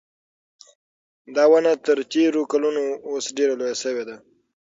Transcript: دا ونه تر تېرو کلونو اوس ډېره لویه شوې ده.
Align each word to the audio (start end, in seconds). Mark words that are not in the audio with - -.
دا 1.35 1.43
ونه 1.51 1.71
تر 1.85 1.97
تېرو 2.11 2.41
کلونو 2.51 2.83
اوس 3.09 3.25
ډېره 3.37 3.53
لویه 3.59 3.75
شوې 3.83 4.03
ده. 4.09 4.15